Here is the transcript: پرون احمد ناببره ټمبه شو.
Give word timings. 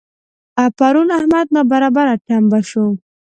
پرون 0.77 1.07
احمد 1.19 1.47
ناببره 1.53 2.15
ټمبه 2.25 2.59
شو. 2.69 2.85